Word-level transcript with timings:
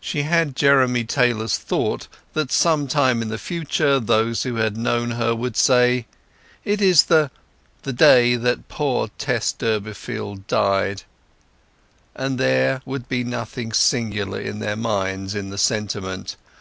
She 0.00 0.22
had 0.22 0.56
Jeremy 0.56 1.04
Taylor's 1.04 1.56
thought 1.56 2.08
that 2.32 2.50
some 2.50 2.88
time 2.88 3.22
in 3.22 3.28
the 3.28 3.38
future 3.38 4.00
those 4.00 4.42
who 4.42 4.56
had 4.56 4.76
known 4.76 5.12
her 5.12 5.32
would 5.32 5.56
say: 5.56 6.06
"It 6.64 6.82
is 6.82 7.04
the 7.04 7.30
——th, 7.30 7.82
the 7.82 7.92
day 7.92 8.34
that 8.34 8.66
poor 8.68 9.10
Tess 9.16 9.52
Durbeyfield 9.52 10.48
died"; 10.48 11.04
and 12.16 12.36
there 12.36 12.82
would 12.84 13.08
be 13.08 13.22
nothing 13.22 13.70
singular 13.70 14.42
to 14.42 14.54
their 14.54 14.74
minds 14.74 15.36
in 15.36 15.50
the 15.50 15.58
statement. 15.58 16.34